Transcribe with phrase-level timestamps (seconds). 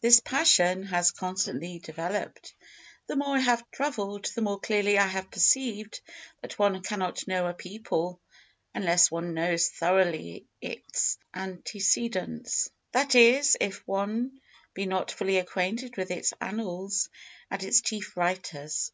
[0.00, 2.54] This passion has constantly developed.
[3.08, 6.00] The more I have travelled, the more clearly I have perceived
[6.40, 8.22] that one cannot know a people
[8.74, 14.40] unless one knows thoroughly its antecedents; that is, if one
[14.72, 17.10] be not fully acquainted with its annals
[17.50, 18.92] and its chief writers.